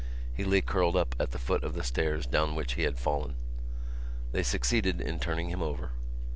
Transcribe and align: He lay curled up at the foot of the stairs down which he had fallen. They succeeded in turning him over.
He 0.33 0.43
lay 0.45 0.61
curled 0.61 0.95
up 0.95 1.13
at 1.19 1.29
the 1.29 1.37
foot 1.37 1.61
of 1.63 1.75
the 1.75 1.83
stairs 1.83 2.25
down 2.25 2.55
which 2.55 2.73
he 2.73 2.81
had 2.85 2.97
fallen. 2.97 3.35
They 4.31 4.41
succeeded 4.41 4.99
in 4.99 5.19
turning 5.19 5.49
him 5.49 5.61
over. 5.61 5.91